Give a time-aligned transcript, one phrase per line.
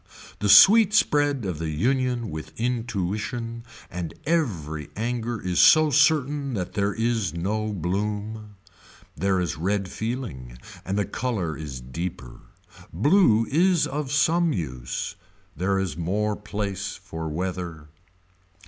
[0.39, 6.73] The sweet spread of the union with intuition and every anger is so certain that
[6.73, 8.55] there is no bloom.
[9.15, 12.39] There is red feeling and the color is deeper.
[12.91, 15.17] Blue is of some use.
[15.55, 17.89] There is more place for weather.